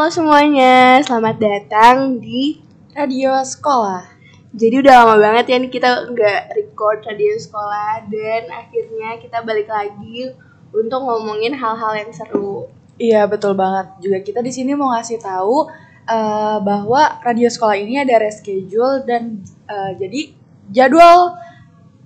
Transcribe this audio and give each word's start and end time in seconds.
Halo 0.00 0.08
semuanya, 0.16 0.96
selamat 1.04 1.36
datang 1.36 1.96
di 2.24 2.56
Radio 2.96 3.36
Sekolah. 3.44 4.08
Jadi 4.56 4.80
udah 4.80 5.04
lama 5.04 5.20
banget 5.20 5.52
ya 5.52 5.56
nih 5.60 5.68
kita 5.68 6.08
nggak 6.08 6.56
record 6.56 7.04
radio 7.04 7.36
sekolah 7.36 8.08
dan 8.08 8.48
akhirnya 8.48 9.20
kita 9.20 9.44
balik 9.44 9.68
lagi 9.68 10.32
untuk 10.72 11.04
ngomongin 11.04 11.52
hal-hal 11.52 12.00
yang 12.00 12.08
seru. 12.16 12.72
Iya 12.96 13.28
betul 13.28 13.52
banget. 13.52 13.92
Juga 14.00 14.24
kita 14.24 14.40
di 14.40 14.48
sini 14.48 14.72
mau 14.72 14.88
ngasih 14.88 15.20
tahu 15.20 15.68
uh, 16.08 16.58
bahwa 16.64 17.20
radio 17.20 17.52
sekolah 17.52 17.76
ini 17.76 18.00
ada 18.00 18.24
reschedule 18.24 19.04
dan 19.04 19.44
uh, 19.68 19.92
jadi 20.00 20.32
jadwal 20.72 21.36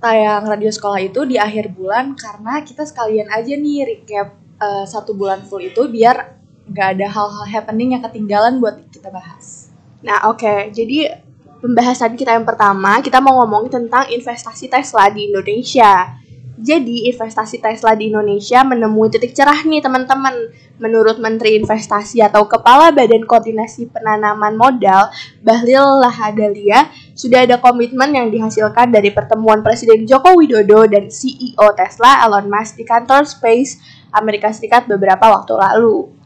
tayang 0.03 0.51
radio 0.51 0.75
sekolah 0.75 0.99
itu 0.99 1.23
di 1.31 1.39
akhir 1.39 1.71
bulan 1.71 2.19
karena 2.19 2.59
kita 2.67 2.83
sekalian 2.91 3.31
aja 3.31 3.55
nih 3.55 3.87
recap 3.87 4.35
uh, 4.59 4.83
satu 4.83 5.15
bulan 5.15 5.47
full 5.47 5.63
itu 5.63 5.87
biar 5.87 6.43
nggak 6.69 6.89
ada 6.99 7.07
hal-hal 7.09 7.45
happening 7.49 7.97
yang 7.97 8.03
ketinggalan 8.05 8.61
buat 8.61 8.81
kita 8.89 9.13
bahas. 9.13 9.69
Nah 10.05 10.29
oke, 10.29 10.41
okay. 10.41 10.73
jadi 10.73 11.25
pembahasan 11.65 12.13
kita 12.13 12.37
yang 12.37 12.45
pertama, 12.45 13.01
kita 13.01 13.25
mau 13.25 13.41
ngomong 13.41 13.73
tentang 13.73 14.05
investasi 14.13 14.69
Tesla 14.69 15.09
di 15.09 15.33
Indonesia. 15.33 16.21
Jadi, 16.55 17.11
investasi 17.11 17.59
Tesla 17.59 17.99
di 17.99 18.15
Indonesia 18.15 18.63
menemui 18.63 19.11
titik 19.11 19.35
cerah 19.35 19.67
nih 19.67 19.83
teman-teman. 19.83 20.55
Menurut 20.79 21.19
Menteri 21.19 21.59
Investasi 21.59 22.23
atau 22.23 22.47
Kepala 22.47 22.95
Badan 22.95 23.27
Koordinasi 23.27 23.91
Penanaman 23.91 24.55
Modal, 24.55 25.11
Bahlil 25.43 25.83
Lahadalia, 25.99 26.91
sudah 27.19 27.43
ada 27.43 27.59
komitmen 27.59 28.15
yang 28.15 28.31
dihasilkan 28.31 28.95
dari 28.95 29.11
pertemuan 29.11 29.67
Presiden 29.67 30.07
Joko 30.07 30.39
Widodo 30.39 30.87
dan 30.87 31.11
CEO 31.11 31.67
Tesla 31.75 32.23
Elon 32.23 32.47
Musk 32.47 32.79
di 32.79 32.87
kantor 32.87 33.27
Space 33.27 33.83
Amerika 34.15 34.55
Serikat 34.55 34.87
beberapa 34.87 35.27
waktu 35.31 35.59
lalu. 35.59 36.24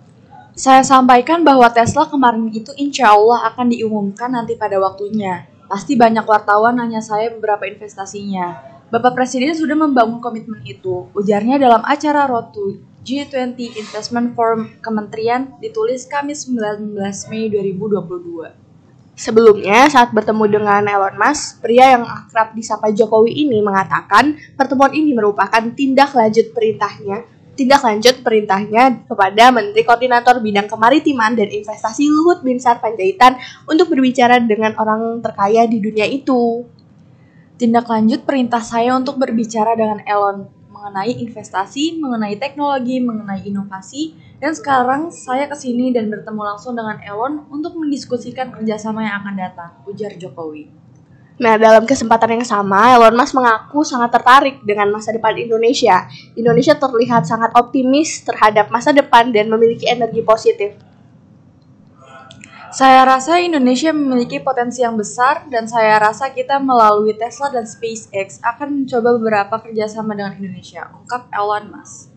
Saya 0.59 0.83
sampaikan 0.83 1.47
bahwa 1.47 1.71
Tesla 1.71 2.11
kemarin 2.11 2.51
itu 2.51 2.75
insya 2.75 3.15
Allah 3.15 3.47
akan 3.55 3.71
diumumkan 3.71 4.27
nanti 4.27 4.59
pada 4.59 4.75
waktunya. 4.83 5.47
Pasti 5.71 5.95
banyak 5.95 6.27
wartawan 6.27 6.83
nanya 6.83 6.99
saya 6.99 7.31
beberapa 7.31 7.63
investasinya. 7.63 8.59
Bapak 8.91 9.15
Presiden 9.15 9.55
sudah 9.55 9.79
membangun 9.79 10.19
komitmen 10.19 10.59
itu. 10.67 11.07
Ujarnya 11.15 11.63
dalam 11.63 11.87
acara 11.87 12.27
Road 12.27 12.51
to 12.51 12.83
G20 13.07 13.79
Investment 13.79 14.35
Forum 14.35 14.75
Kementerian 14.83 15.55
ditulis 15.63 16.11
Kamis 16.11 16.51
19 16.51 16.91
Mei 17.31 17.47
2022. 17.55 18.51
Sebelumnya, 19.15 19.87
saat 19.87 20.11
bertemu 20.11 20.59
dengan 20.59 20.83
Elon 20.91 21.23
Musk, 21.23 21.63
pria 21.63 21.95
yang 21.95 22.03
akrab 22.03 22.59
disapa 22.59 22.91
Jokowi 22.91 23.47
ini 23.47 23.63
mengatakan 23.63 24.35
pertemuan 24.59 24.91
ini 24.91 25.15
merupakan 25.15 25.63
tindak 25.79 26.11
lanjut 26.19 26.51
perintahnya 26.51 27.38
tindak 27.59 27.83
lanjut 27.83 28.23
perintahnya 28.23 29.03
kepada 29.11 29.51
Menteri 29.51 29.83
Koordinator 29.83 30.39
Bidang 30.39 30.71
Kemaritiman 30.71 31.35
dan 31.35 31.51
Investasi 31.51 32.07
Luhut 32.07 32.47
Binsar 32.47 32.79
Panjaitan 32.79 33.35
untuk 33.67 33.91
berbicara 33.91 34.39
dengan 34.39 34.79
orang 34.79 35.19
terkaya 35.19 35.67
di 35.67 35.83
dunia 35.83 36.07
itu. 36.07 36.63
Tindak 37.59 37.91
lanjut 37.91 38.23
perintah 38.23 38.63
saya 38.63 38.95
untuk 38.95 39.19
berbicara 39.19 39.75
dengan 39.75 39.99
Elon 40.07 40.47
mengenai 40.71 41.19
investasi, 41.19 41.99
mengenai 41.99 42.39
teknologi, 42.39 43.03
mengenai 43.03 43.43
inovasi, 43.43 44.15
dan 44.39 44.55
sekarang 44.55 45.11
saya 45.11 45.51
ke 45.51 45.59
sini 45.59 45.91
dan 45.91 46.07
bertemu 46.07 46.55
langsung 46.55 46.79
dengan 46.79 47.03
Elon 47.03 47.51
untuk 47.51 47.75
mendiskusikan 47.75 48.55
kerjasama 48.55 49.03
yang 49.03 49.19
akan 49.27 49.35
datang, 49.35 49.71
ujar 49.91 50.15
Jokowi. 50.15 50.88
Nah, 51.39 51.55
dalam 51.55 51.87
kesempatan 51.87 52.43
yang 52.43 52.47
sama, 52.47 52.99
Elon 52.99 53.15
Musk 53.15 53.39
mengaku 53.39 53.87
sangat 53.87 54.11
tertarik 54.11 54.59
dengan 54.67 54.91
masa 54.91 55.15
depan 55.15 55.39
Indonesia. 55.39 56.11
Indonesia 56.35 56.75
terlihat 56.75 57.31
sangat 57.31 57.55
optimis 57.55 58.27
terhadap 58.27 58.75
masa 58.75 58.91
depan 58.91 59.31
dan 59.31 59.47
memiliki 59.47 59.87
energi 59.87 60.19
positif. 60.27 60.75
Saya 62.69 63.07
rasa 63.07 63.41
Indonesia 63.41 63.95
memiliki 63.95 64.43
potensi 64.45 64.85
yang 64.85 64.99
besar 64.99 65.47
dan 65.49 65.65
saya 65.65 65.97
rasa 65.97 66.29
kita 66.35 66.61
melalui 66.61 67.17
Tesla 67.17 67.49
dan 67.49 67.65
SpaceX 67.65 68.43
akan 68.45 68.85
mencoba 68.85 69.09
beberapa 69.17 69.55
kerjasama 69.63 70.13
dengan 70.13 70.37
Indonesia, 70.37 70.91
ungkap 70.93 71.33
Elon 71.33 71.71
Musk. 71.73 72.13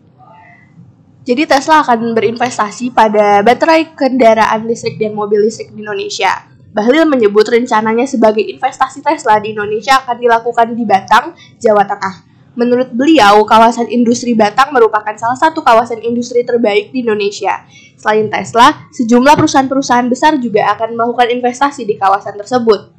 Jadi 1.22 1.46
Tesla 1.46 1.86
akan 1.86 2.12
berinvestasi 2.18 2.90
pada 2.90 3.40
baterai 3.46 3.94
kendaraan 3.94 4.66
listrik 4.66 4.98
dan 4.98 5.14
mobil 5.14 5.46
listrik 5.46 5.70
di 5.70 5.80
Indonesia. 5.80 6.51
Bahlil 6.72 7.04
menyebut 7.04 7.44
rencananya 7.52 8.08
sebagai 8.08 8.40
investasi 8.40 9.04
Tesla 9.04 9.36
di 9.36 9.52
Indonesia 9.52 10.00
akan 10.00 10.16
dilakukan 10.16 10.72
di 10.72 10.88
Batang, 10.88 11.36
Jawa 11.60 11.84
Tengah. 11.84 12.32
Menurut 12.56 12.92
beliau, 12.96 13.44
kawasan 13.44 13.92
industri 13.92 14.32
Batang 14.32 14.72
merupakan 14.72 15.12
salah 15.20 15.36
satu 15.36 15.60
kawasan 15.60 16.00
industri 16.00 16.44
terbaik 16.44 16.88
di 16.88 17.04
Indonesia. 17.04 17.64
Selain 18.00 18.28
Tesla, 18.32 18.88
sejumlah 18.88 19.36
perusahaan-perusahaan 19.36 20.08
besar 20.08 20.40
juga 20.40 20.64
akan 20.72 20.96
melakukan 20.96 21.28
investasi 21.32 21.84
di 21.84 22.00
kawasan 22.00 22.40
tersebut. 22.40 22.92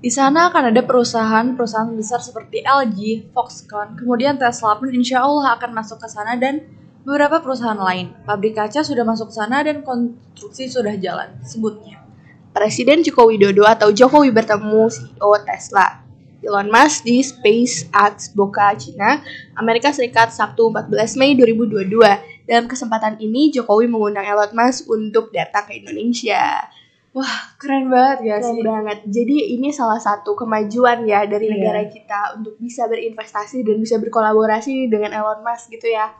Di 0.00 0.08
sana 0.12 0.52
akan 0.52 0.72
ada 0.72 0.80
perusahaan-perusahaan 0.84 1.92
besar 1.96 2.20
seperti 2.20 2.64
LG, 2.64 3.32
Foxconn, 3.36 3.96
kemudian 4.00 4.36
Tesla 4.36 4.76
pun 4.76 4.92
insya 4.92 5.24
Allah 5.24 5.56
akan 5.56 5.76
masuk 5.76 6.00
ke 6.00 6.08
sana 6.08 6.40
dan 6.40 6.64
beberapa 7.04 7.40
perusahaan 7.40 7.76
lain. 7.76 8.12
Pabrik 8.24 8.56
kaca 8.56 8.80
sudah 8.80 9.04
masuk 9.04 9.28
sana 9.28 9.60
dan 9.60 9.84
konstruksi 9.84 10.68
sudah 10.72 10.96
jalan, 10.96 11.36
sebutnya. 11.44 12.09
Presiden 12.50 13.06
Joko 13.06 13.30
Widodo 13.30 13.62
atau 13.62 13.94
Jokowi 13.94 14.34
bertemu 14.34 14.90
CEO 14.90 15.30
Tesla. 15.46 16.02
Elon 16.40 16.72
Musk 16.72 17.04
di 17.04 17.20
SpaceX 17.20 18.32
Boca, 18.32 18.72
Cina, 18.72 19.20
Amerika 19.54 19.92
Serikat 19.92 20.32
Sabtu 20.32 20.72
14 20.72 21.20
Mei 21.20 21.36
2022. 21.36 22.48
Dalam 22.48 22.64
kesempatan 22.66 23.20
ini, 23.20 23.52
Jokowi 23.52 23.86
mengundang 23.86 24.24
Elon 24.24 24.50
Musk 24.56 24.88
untuk 24.88 25.28
datang 25.30 25.68
ke 25.68 25.78
Indonesia. 25.78 26.64
Wah, 27.10 27.54
keren 27.58 27.90
banget 27.90 28.18
ya 28.22 28.36
keren 28.38 28.54
sih. 28.56 28.62
banget. 28.62 28.98
Jadi 29.10 29.36
ini 29.58 29.74
salah 29.74 29.98
satu 29.98 30.38
kemajuan 30.38 31.02
ya 31.04 31.26
dari 31.26 31.50
yeah. 31.50 31.54
negara 31.58 31.82
kita 31.90 32.38
untuk 32.38 32.54
bisa 32.56 32.86
berinvestasi 32.86 33.66
dan 33.66 33.76
bisa 33.82 33.98
berkolaborasi 33.98 34.86
dengan 34.86 35.10
Elon 35.14 35.42
Musk 35.42 35.74
gitu 35.74 35.90
ya. 35.90 36.14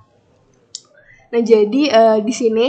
Nah, 1.30 1.42
jadi 1.46 1.82
uh, 1.94 2.18
di 2.18 2.34
sini 2.34 2.66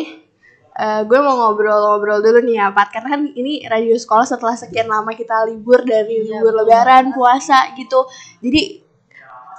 uh, 0.78 1.02
gue 1.04 1.20
mau 1.20 1.36
ngobrol-ngobrol 1.36 2.24
dulu 2.24 2.40
nih 2.44 2.56
ya 2.62 2.68
Pat. 2.72 2.94
Karena 2.94 3.18
kan 3.18 3.22
ini 3.34 3.66
radio 3.68 3.96
sekolah 3.98 4.28
setelah 4.28 4.56
sekian 4.56 4.88
lama 4.88 5.12
kita 5.12 5.48
libur 5.48 5.84
dari 5.84 6.28
ya, 6.28 6.40
libur 6.40 6.64
lebaran 6.64 7.12
puasa 7.12 7.76
gitu. 7.76 8.08
Jadi 8.40 8.84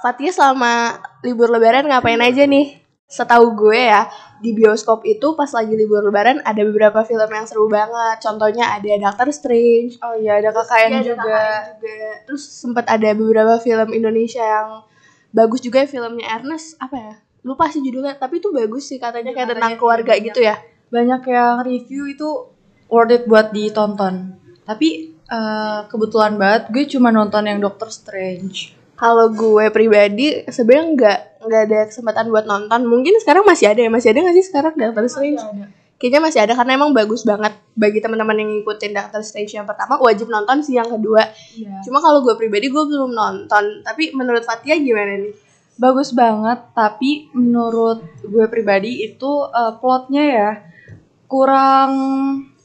Fatia 0.03 0.35
selama 0.35 0.99
libur 1.23 1.47
lebaran 1.47 1.87
ngapain 1.87 2.19
aja 2.19 2.43
nih? 2.43 2.81
Setahu 3.07 3.53
gue 3.53 3.77
ya 3.77 4.09
di 4.43 4.51
bioskop 4.51 5.05
itu 5.07 5.37
pas 5.39 5.47
lagi 5.55 5.71
libur 5.77 6.03
lebaran 6.03 6.43
ada 6.43 6.59
beberapa 6.65 7.05
film 7.07 7.29
yang 7.29 7.45
seru 7.47 7.71
banget. 7.71 8.19
Contohnya 8.19 8.73
ada 8.73 8.89
Doctor 8.99 9.31
Strange 9.31 10.01
oh 10.03 10.17
iya 10.17 10.41
ada 10.43 10.51
KKN 10.51 10.91
ya, 10.91 11.01
juga. 11.13 11.43
Juga. 11.79 12.11
Terus 12.27 12.43
sempat 12.43 12.89
ada 12.89 13.09
beberapa 13.15 13.61
film 13.63 13.95
Indonesia 13.95 14.43
yang 14.43 14.83
bagus 15.31 15.63
juga 15.63 15.85
ya 15.85 15.87
filmnya 15.87 16.25
Ernest 16.41 16.75
apa 16.81 16.97
ya? 16.99 17.15
Lupa 17.43 17.71
sih 17.71 17.79
judulnya 17.79 18.19
tapi 18.19 18.43
itu 18.43 18.51
bagus 18.51 18.91
sih 18.91 18.99
katanya 18.99 19.31
kayak 19.31 19.55
tentang 19.55 19.75
keluarga 19.79 20.15
gitu 20.19 20.39
ya 20.43 20.55
banyak 20.93 21.21
yang 21.25 21.65
review 21.65 22.05
itu 22.05 22.53
worth 22.85 23.09
it 23.09 23.25
buat 23.25 23.49
ditonton. 23.49 24.37
Tapi 24.61 25.17
uh, 25.25 25.89
kebetulan 25.89 26.37
banget 26.37 26.69
gue 26.69 26.85
cuma 26.93 27.09
nonton 27.09 27.49
yang 27.49 27.57
Doctor 27.57 27.89
Strange. 27.89 28.77
Kalau 28.93 29.33
gue 29.33 29.73
pribadi 29.73 30.45
sebenarnya 30.45 30.85
nggak 30.93 31.19
nggak 31.43 31.61
ada 31.65 31.79
kesempatan 31.89 32.29
buat 32.29 32.45
nonton. 32.45 32.85
Mungkin 32.85 33.17
sekarang 33.19 33.41
masih 33.41 33.73
ada 33.73 33.81
ya, 33.81 33.89
masih 33.89 34.13
ada 34.13 34.19
nggak 34.21 34.37
sih 34.37 34.45
sekarang 34.45 34.73
Doctor 34.77 35.09
Strange? 35.09 35.41
Masih 35.41 35.49
ada. 35.57 35.65
Kayaknya 35.97 36.19
masih 36.19 36.39
ada 36.43 36.53
karena 36.59 36.71
emang 36.75 36.91
bagus 36.91 37.23
banget 37.23 37.55
bagi 37.79 38.03
teman-teman 38.03 38.35
yang 38.35 38.49
ngikutin 38.53 38.91
Doctor 38.93 39.21
Strange 39.25 39.51
yang 39.55 39.65
pertama 39.65 39.97
wajib 39.97 40.29
nonton 40.29 40.61
sih 40.61 40.77
yang 40.77 40.87
kedua. 40.87 41.25
Iya. 41.57 41.81
Cuma 41.81 42.03
kalau 42.03 42.21
gue 42.21 42.35
pribadi 42.37 42.69
gue 42.69 42.83
belum 42.85 43.11
nonton. 43.11 43.81
Tapi 43.81 44.13
menurut 44.13 44.45
Fatia 44.45 44.77
gimana 44.77 45.17
nih? 45.17 45.33
Bagus 45.73 46.13
banget, 46.13 46.69
tapi 46.77 47.33
menurut 47.33 48.05
gue 48.21 48.45
pribadi 48.45 49.09
itu 49.09 49.31
uh, 49.49 49.73
plotnya 49.81 50.21
ya 50.21 50.51
kurang 51.33 51.91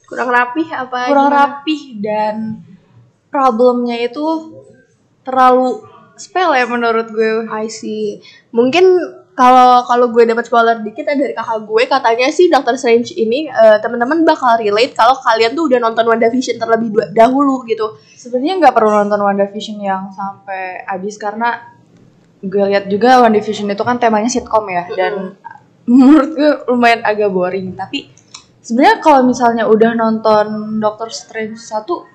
kurang 0.05 0.29
rapih 0.29 0.69
apa 0.69 1.09
kurang 1.09 1.29
gimana? 1.33 1.41
rapih 1.41 1.81
dan 1.97 2.35
problemnya 3.33 3.97
itu 3.97 4.25
terlalu 5.25 5.85
spell 6.17 6.53
ya 6.53 6.65
menurut 6.69 7.09
gue. 7.09 7.49
I 7.49 7.69
see. 7.71 8.21
Mungkin 8.53 8.85
kalau 9.37 9.87
kalau 9.87 10.11
gue 10.11 10.27
dapat 10.27 10.51
spoiler 10.51 10.83
dikit 10.83 11.07
ya 11.07 11.15
dari 11.15 11.31
kakak 11.31 11.63
gue 11.63 11.83
katanya 11.87 12.27
sih 12.27 12.51
Doctor 12.51 12.75
Strange 12.75 13.15
ini 13.15 13.47
uh, 13.47 13.79
teman-teman 13.79 14.27
bakal 14.27 14.59
relate 14.59 14.91
kalau 14.91 15.15
kalian 15.15 15.55
tuh 15.55 15.71
udah 15.71 15.79
nonton 15.79 16.03
WandaVision 16.03 16.59
terlebih 16.59 16.91
dahulu 17.15 17.63
gitu. 17.65 17.97
Sebenarnya 18.19 18.59
nggak 18.59 18.73
perlu 18.75 18.91
nonton 18.91 19.21
WandaVision 19.23 19.79
yang 19.79 20.11
sampai 20.11 20.83
habis 20.83 21.15
karena 21.15 21.71
gue 22.43 22.63
lihat 22.75 22.91
juga 22.91 23.23
WandaVision 23.23 23.71
itu 23.71 23.83
kan 23.87 23.95
temanya 23.97 24.27
sitcom 24.27 24.67
ya 24.67 24.83
mm 24.83 24.89
-hmm. 24.91 24.97
dan 24.99 25.13
menurut 25.89 26.29
gue 26.35 26.51
lumayan 26.71 27.01
agak 27.03 27.33
boring 27.33 27.73
tapi 27.73 28.11
sebenarnya 28.69 28.97
kalau 29.01 29.25
misalnya 29.25 29.65
udah 29.65 29.97
nonton 29.97 30.77
Doctor 30.77 31.09
Strange 31.09 31.57
satu 31.57 32.05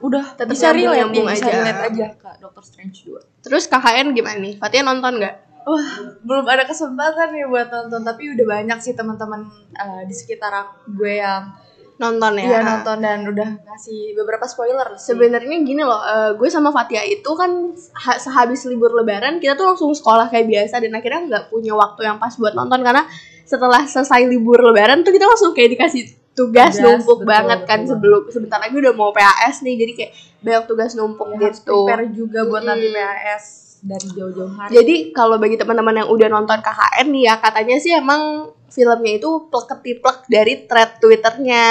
udah 0.00 0.36
Tetap 0.36 0.52
bisa 0.52 0.72
relate 0.72 1.12
ya, 1.12 1.24
bisa 1.24 1.48
relate 1.52 1.82
aja 1.92 2.06
kak 2.16 2.36
Doctor 2.40 2.64
Strange 2.64 3.04
2 3.04 3.44
terus 3.44 3.68
KKN 3.68 4.16
gimana 4.16 4.40
nih 4.40 4.56
Fatia 4.56 4.80
nonton 4.80 5.20
nggak 5.20 5.36
Wah, 5.66 5.98
belum 6.22 6.46
ada 6.46 6.62
kesempatan 6.62 7.34
nih 7.34 7.42
buat 7.50 7.66
nonton, 7.66 8.06
tapi 8.06 8.30
udah 8.30 8.46
banyak 8.46 8.78
sih 8.78 8.94
teman-teman 8.94 9.50
uh, 9.74 10.06
di 10.06 10.14
sekitar 10.14 10.54
gue 10.86 11.18
yang 11.18 11.58
nonton 11.98 12.38
ya. 12.38 12.44
Iya 12.46 12.60
nonton 12.62 13.02
dan 13.02 13.26
udah 13.26 13.66
ngasih 13.66 14.14
beberapa 14.14 14.46
spoiler. 14.46 14.94
Sebenarnya 14.94 15.66
gini 15.66 15.82
loh, 15.82 15.98
eh, 15.98 16.30
gue 16.38 16.46
sama 16.46 16.70
Fatia 16.70 17.02
itu 17.02 17.26
kan 17.34 17.74
ha- 17.98 18.20
sehabis 18.20 18.62
libur 18.70 18.94
lebaran 18.94 19.42
kita 19.42 19.58
tuh 19.58 19.66
langsung 19.66 19.90
sekolah 19.90 20.30
kayak 20.30 20.46
biasa 20.46 20.78
dan 20.78 20.94
akhirnya 20.94 21.20
nggak 21.34 21.44
punya 21.50 21.74
waktu 21.74 22.06
yang 22.06 22.22
pas 22.22 22.30
buat 22.38 22.54
nonton 22.54 22.86
karena 22.86 23.02
setelah 23.46 23.86
selesai 23.86 24.26
libur 24.26 24.58
lebaran 24.60 25.00
tuh 25.00 25.10
kita 25.10 25.24
langsung 25.24 25.54
kayak 25.54 25.70
dikasih 25.72 26.02
tugas 26.32 26.74
Tugas, 26.74 26.82
numpuk 27.00 27.22
betul, 27.22 27.30
banget 27.30 27.60
kan 27.62 27.78
betul. 27.80 27.90
sebelum 27.94 28.20
sebentar 28.28 28.58
lagi 28.58 28.74
udah 28.74 28.92
mau 28.92 29.08
PAS 29.08 29.62
nih 29.62 29.74
jadi 29.78 29.92
kayak 29.94 30.12
banyak 30.38 30.64
tugas 30.66 30.90
numpuk 30.92 31.26
Ya, 31.30 31.38
harus 31.40 31.58
gitu. 31.58 31.72
prepare 31.80 32.04
juga 32.10 32.40
buat 32.44 32.62
nanti 32.62 32.86
Hmm. 32.86 32.98
PAS 32.98 33.44
dari 33.78 34.08
jauh-jauh 34.10 34.52
hari. 34.52 34.70
Jadi 34.74 34.94
kalau 35.10 35.36
bagi 35.36 35.54
teman-teman 35.54 35.94
yang 35.96 36.08
udah 36.08 36.28
nonton 36.28 36.58
KKN 36.58 37.06
nih 37.08 37.22
ya 37.22 37.34
katanya 37.38 37.76
sih 37.76 37.92
emang 37.94 38.22
filmnya 38.66 39.12
itu 39.14 39.30
plek-ketiplek 39.46 40.26
dari 40.26 40.66
thread 40.66 40.98
Twitternya. 40.98 41.64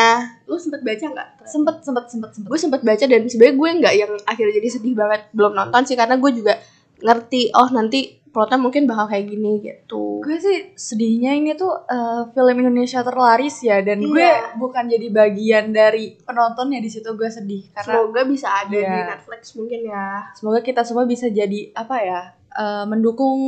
Lu 0.45 0.55
sempet 0.55 0.79
baca 0.81 1.05
nggak? 1.05 1.29
sempet 1.45 1.75
sempet 1.79 2.09
sempet 2.09 2.29
sempet. 2.31 2.47
gue 2.47 2.57
sempet 2.57 2.81
baca 2.81 3.05
dan 3.05 3.21
sebenarnya 3.21 3.53
gue 3.53 3.69
nggak 3.77 3.93
yang 3.95 4.11
akhirnya 4.23 4.53
jadi 4.55 4.69
sedih 4.71 4.95
banget 4.95 5.21
belum 5.29 5.53
nonton 5.53 5.81
sih 5.83 5.93
karena 5.93 6.15
gue 6.15 6.31
juga 6.33 6.57
ngerti 6.97 7.53
oh 7.53 7.69
nanti 7.69 8.17
plotnya 8.35 8.59
mungkin 8.59 8.83
bakal 8.83 9.07
kayak 9.07 9.25
gini 9.25 9.63
gitu 9.63 10.19
gue 10.19 10.35
sih 10.35 10.75
sedihnya 10.75 11.31
ini 11.33 11.55
tuh 11.55 11.71
eh, 11.81 12.27
film 12.29 12.55
Indonesia 12.59 12.99
terlaris 12.99 13.63
ya 13.63 13.79
dan 13.79 14.03
gue 14.03 14.19
Iya. 14.19 14.59
bukan 14.59 14.83
jadi 14.85 15.07
bagian 15.07 15.71
dari 15.71 16.19
penontonnya 16.19 16.77
di 16.77 16.91
situ 16.91 17.07
gue 17.09 17.25
sedih 17.25 17.71
karena 17.71 18.03
semoga 18.03 18.21
bisa 18.25 18.51
ada 18.51 18.69
di 18.69 18.83
Iya. 18.83 19.07
Netflix 19.09 19.55
mungkin 19.55 19.87
ya 19.87 20.27
semoga 20.35 20.59
kita 20.59 20.83
semua 20.83 21.07
bisa 21.07 21.25
jadi 21.25 21.71
apa 21.71 21.95
ya 21.97 22.21
eh, 22.51 22.83
mendukung 22.85 23.39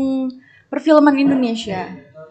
perfilman 0.67 1.15
Indonesia. 1.15 1.87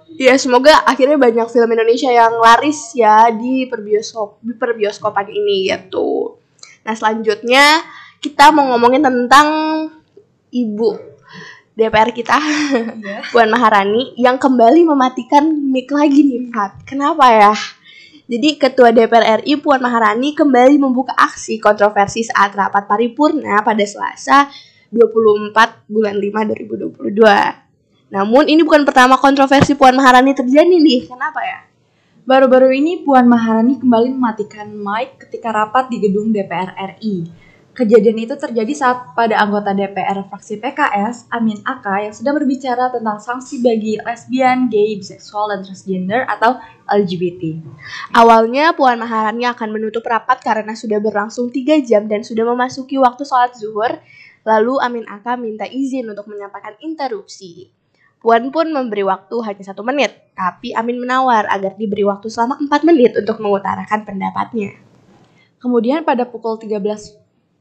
ya 0.08 0.32
semoga 0.36 0.80
akhirnya 0.82 1.16
banyak 1.16 1.44
film 1.46 1.68
Indonesia 1.68 2.08
yang 2.08 2.36
laris 2.36 2.92
ya 2.92 3.28
di 3.28 3.64
perbioskop 3.64 4.40
di 4.40 4.52
perbioskopan 4.52 5.28
ini 5.28 5.68
gitu 5.68 6.40
nah 6.82 6.92
selanjutnya 6.92 7.84
kita 8.18 8.48
mau 8.48 8.72
ngomongin 8.72 9.02
tentang 9.02 9.48
ibu 10.48 11.15
DPR 11.76 12.08
kita 12.08 12.40
Iya. 12.40 13.20
Puan 13.36 13.52
Maharani 13.52 14.16
yang 14.16 14.40
kembali 14.40 14.88
mematikan 14.88 15.44
mic 15.44 15.92
lagi 15.92 16.24
nih 16.24 16.48
Pat. 16.48 16.72
Kenapa 16.88 17.28
ya? 17.28 17.52
Jadi 18.26 18.56
Ketua 18.56 18.96
DPR 18.96 19.44
RI 19.44 19.60
Puan 19.60 19.84
Maharani 19.84 20.32
kembali 20.32 20.80
membuka 20.80 21.12
aksi 21.12 21.60
kontroversi 21.60 22.24
saat 22.24 22.56
rapat 22.56 22.88
paripurna 22.88 23.60
pada 23.60 23.84
Selasa 23.84 24.48
24 24.88 25.84
bulan 25.92 26.16
5 26.16 27.12
2022. 27.12 27.12
Namun 28.08 28.48
ini 28.48 28.64
bukan 28.64 28.88
pertama 28.88 29.20
kontroversi 29.20 29.76
Puan 29.76 30.00
Maharani 30.00 30.32
terjadi 30.32 30.80
nih. 30.80 31.12
Kenapa 31.12 31.44
ya? 31.44 31.60
Baru-baru 32.24 32.72
ini 32.72 33.04
Puan 33.04 33.28
Maharani 33.28 33.76
kembali 33.76 34.16
mematikan 34.16 34.72
mic 34.72 35.28
ketika 35.28 35.52
rapat 35.52 35.92
di 35.92 36.00
gedung 36.00 36.32
DPR 36.32 36.72
RI. 36.96 37.45
Kejadian 37.76 38.16
itu 38.24 38.32
terjadi 38.40 38.72
saat 38.72 39.12
pada 39.12 39.36
anggota 39.36 39.76
DPR 39.76 40.24
fraksi 40.32 40.56
PKS, 40.64 41.28
Amin 41.28 41.60
Aka, 41.60 42.08
yang 42.08 42.14
sedang 42.16 42.40
berbicara 42.40 42.88
tentang 42.88 43.20
sanksi 43.20 43.60
bagi 43.60 44.00
lesbian, 44.00 44.72
gay, 44.72 44.96
biseksual, 44.96 45.52
dan 45.52 45.60
transgender 45.60 46.24
atau 46.24 46.56
LGBT. 46.88 47.60
Awalnya 48.16 48.72
Puan 48.72 48.96
Maharani 48.96 49.44
akan 49.44 49.76
menutup 49.76 50.08
rapat 50.08 50.40
karena 50.40 50.72
sudah 50.72 50.96
berlangsung 51.04 51.52
3 51.52 51.84
jam 51.84 52.08
dan 52.08 52.24
sudah 52.24 52.48
memasuki 52.48 52.96
waktu 52.96 53.28
sholat 53.28 53.52
zuhur. 53.60 54.00
Lalu 54.48 54.80
Amin 54.80 55.04
Aka 55.04 55.36
minta 55.36 55.68
izin 55.68 56.08
untuk 56.08 56.32
menyampaikan 56.32 56.80
interupsi. 56.80 57.68
Puan 58.24 58.48
pun 58.56 58.72
memberi 58.72 59.04
waktu 59.04 59.36
hanya 59.44 59.60
satu 59.68 59.84
menit, 59.84 60.16
tapi 60.32 60.72
Amin 60.72 60.96
menawar 60.96 61.44
agar 61.52 61.76
diberi 61.76 62.08
waktu 62.08 62.32
selama 62.32 62.56
4 62.56 62.88
menit 62.88 63.12
untuk 63.20 63.36
mengutarakan 63.36 64.08
pendapatnya. 64.08 64.80
Kemudian 65.60 66.08
pada 66.08 66.24
pukul 66.24 66.56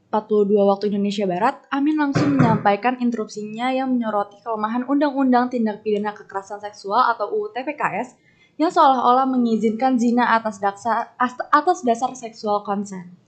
13.42 0.06 0.70
waktu 0.70 0.84
Indonesia 0.94 1.26
Barat, 1.26 1.66
Amin 1.74 1.98
langsung 1.98 2.38
menyampaikan 2.38 2.94
interupsinya 3.02 3.74
yang 3.74 3.90
menyoroti 3.90 4.38
kelemahan 4.38 4.86
Undang-Undang 4.86 5.50
Tindak 5.50 5.82
Pidana 5.82 6.14
Kekerasan 6.14 6.62
Seksual 6.62 7.10
atau 7.10 7.26
UU 7.34 7.50
TPKS 7.50 8.14
yang 8.56 8.70
seolah-olah 8.70 9.26
mengizinkan 9.26 9.98
zina 9.98 10.38
atas 10.38 10.62
dasar, 10.62 11.10
atas 11.50 11.82
dasar 11.82 12.14
seksual 12.14 12.62
konsen. 12.62 13.18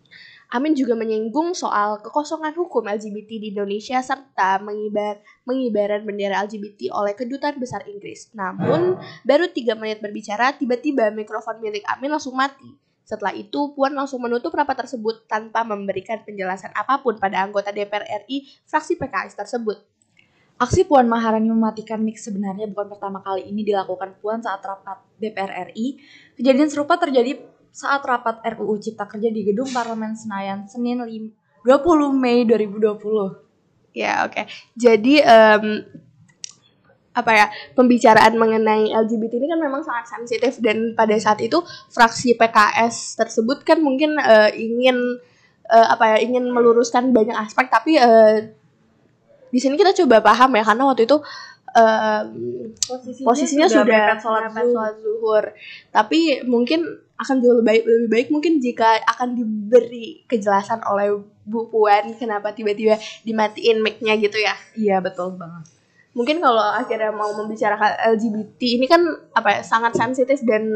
Amin 0.49 0.73
juga 0.73 0.97
menyinggung 0.97 1.53
soal 1.53 2.01
kekosongan 2.01 2.57
hukum 2.57 2.89
LGBT 2.89 3.37
di 3.37 3.53
Indonesia 3.53 4.01
serta 4.01 4.57
mengibar 4.65 5.21
mengibaran 5.45 6.09
bendera 6.09 6.41
LGBT 6.49 6.89
oleh 6.97 7.13
kedutaan 7.13 7.61
besar 7.61 7.85
Inggris. 7.85 8.33
Namun, 8.33 8.97
baru 9.29 9.53
tiga 9.53 9.77
menit 9.77 10.01
berbicara, 10.01 10.57
tiba-tiba 10.57 11.13
mikrofon 11.13 11.61
milik 11.61 11.85
Amin 11.85 12.09
langsung 12.09 12.33
mati. 12.33 12.88
Setelah 13.09 13.33
itu, 13.33 13.73
Puan 13.73 13.97
langsung 13.97 14.21
menutup 14.21 14.53
rapat 14.53 14.85
tersebut 14.85 15.25
tanpa 15.25 15.65
memberikan 15.65 16.21
penjelasan 16.29 16.77
apa 16.77 17.01
pun 17.01 17.17
pada 17.17 17.41
anggota 17.41 17.73
DPR 17.73 18.05
RI 18.29 18.45
fraksi 18.69 19.01
PKS 19.01 19.33
tersebut. 19.33 19.81
Aksi 20.61 20.85
Puan 20.85 21.09
Maharani 21.09 21.49
mematikan 21.49 22.05
mic 22.05 22.21
sebenarnya 22.21 22.69
bukan 22.69 22.93
pertama 22.93 23.25
kali 23.25 23.49
ini 23.49 23.65
dilakukan 23.65 24.21
Puan 24.21 24.45
saat 24.45 24.61
rapat 24.61 25.01
DPR 25.17 25.73
RI. 25.73 26.05
Kejadian 26.37 26.69
serupa 26.69 27.01
terjadi 27.01 27.41
saat 27.73 28.05
rapat 28.05 28.45
RUU 28.45 28.77
Cipta 28.77 29.09
Kerja 29.09 29.33
di 29.33 29.41
Gedung 29.41 29.73
Parlemen 29.73 30.13
Senayan 30.13 30.69
Senin 30.69 31.01
lim- 31.09 31.33
20 31.65 32.13
Mei 32.13 32.45
2020. 32.45 33.97
Ya, 33.97 34.29
oke. 34.29 34.45
Jadi 34.77 35.25
em, 35.25 35.65
apa 37.19 37.31
ya 37.35 37.47
pembicaraan 37.75 38.39
mengenai 38.39 38.95
LGBT 38.95 39.43
ini 39.43 39.51
kan 39.51 39.59
memang 39.59 39.83
sangat 39.83 40.07
sensitif 40.07 40.63
dan 40.63 40.95
pada 40.95 41.19
saat 41.19 41.43
itu 41.43 41.59
fraksi 41.91 42.39
PKS 42.39 43.19
tersebut 43.19 43.67
kan 43.67 43.83
mungkin 43.83 44.15
eh, 44.23 44.55
ingin 44.55 45.19
eh, 45.67 45.87
apa 45.91 46.15
ya 46.15 46.17
ingin 46.23 46.47
meluruskan 46.47 47.11
banyak 47.11 47.35
aspek 47.35 47.67
tapi 47.67 47.99
eh, 47.99 48.55
di 49.49 49.59
sini 49.59 49.75
kita 49.75 49.97
coba 50.05 50.23
paham 50.23 50.55
ya 50.55 50.63
karena 50.63 50.85
waktu 50.87 51.09
itu 51.09 51.17
em, 51.73 52.27
posisinya 53.25 53.67
sudah, 53.69 54.21
sholat 54.21 54.53
mepet 54.53 54.65
zuhur. 54.65 54.77
sholat 54.77 54.95
zuhur. 55.01 55.45
Tapi 55.93 56.21
mungkin 56.45 56.81
akan 57.19 57.37
jauh 57.43 57.59
lebih 57.59 57.67
baik, 57.67 57.83
lebih 57.83 58.11
baik 58.13 58.29
mungkin 58.31 58.53
jika 58.63 59.03
akan 59.03 59.35
diberi 59.35 60.23
kejelasan 60.31 60.85
oleh 60.87 61.19
Bu 61.49 61.67
Puan 61.73 62.15
kenapa 62.15 62.53
tiba-tiba 62.55 63.01
dimatiin 63.27 63.83
mic-nya 63.83 64.15
gitu 64.21 64.39
ya. 64.39 64.55
Iya 64.77 65.01
betul 65.03 65.35
banget. 65.35 65.78
Mungkin 66.19 66.43
kalau 66.43 66.59
akhirnya 66.59 67.15
mau 67.15 67.31
membicarakan 67.31 68.19
LGBT 68.19 68.61
ini 68.75 68.91
kan 68.91 69.07
apa 69.31 69.49
ya 69.55 69.61
sangat 69.63 69.95
sensitif 69.95 70.43
dan 70.43 70.67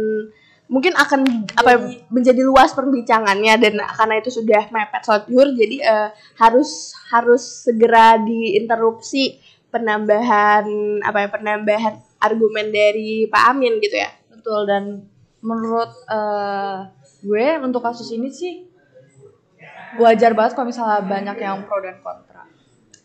mungkin 0.71 0.95
akan 0.95 1.51
apa 1.59 1.69
ya, 1.75 1.79
menjadi 2.09 2.47
luas 2.47 2.71
perbincangannya 2.73 3.59
dan 3.59 3.75
karena 3.83 4.15
itu 4.23 4.31
sudah 4.31 4.71
mepet 4.71 5.03
zuhur 5.03 5.51
jadi 5.53 5.77
eh, 5.83 6.09
harus 6.39 6.95
harus 7.11 7.67
segera 7.67 8.23
diinterupsi 8.23 9.43
penambahan 9.75 10.65
apa 11.03 11.27
ya 11.27 11.29
penambahan 11.29 11.95
argumen 12.23 12.71
dari 12.71 13.27
Pak 13.27 13.43
Amin 13.51 13.83
gitu 13.83 13.99
ya. 13.99 14.15
Betul 14.31 14.71
dan 14.71 15.11
menurut 15.43 15.91
eh, 16.07 16.79
gue 17.27 17.47
untuk 17.61 17.83
kasus 17.83 18.09
ini 18.15 18.31
sih 18.31 18.65
wajar 20.01 20.33
banget 20.33 20.57
kalau 20.57 20.73
misalnya 20.73 21.03
banyak 21.05 21.37
yang 21.37 21.67
pro 21.67 21.83
dan 21.83 21.99
kontra. 22.01 22.49